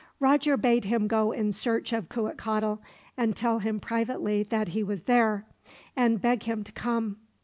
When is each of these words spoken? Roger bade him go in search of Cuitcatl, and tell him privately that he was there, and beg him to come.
Roger 0.19 0.57
bade 0.57 0.85
him 0.85 1.05
go 1.05 1.31
in 1.31 1.51
search 1.51 1.93
of 1.93 2.09
Cuitcatl, 2.09 2.79
and 3.15 3.35
tell 3.35 3.59
him 3.59 3.79
privately 3.79 4.41
that 4.41 4.69
he 4.69 4.81
was 4.81 5.03
there, 5.03 5.45
and 5.95 6.19
beg 6.19 6.41
him 6.41 6.63
to 6.63 6.71
come. 6.71 7.17